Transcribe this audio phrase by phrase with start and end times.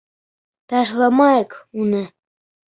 [0.73, 1.55] Ташламайыҡ
[1.85, 2.05] уны!..